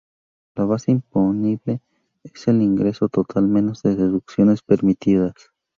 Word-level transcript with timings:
La 0.55 0.65
base 0.65 0.89
imponible 0.89 1.83
es 2.23 2.47
el 2.47 2.63
ingreso 2.63 3.07
total 3.07 3.47
menos 3.47 3.81
las 3.85 3.97
deducciones 3.97 4.63
permitidas. 4.63 5.51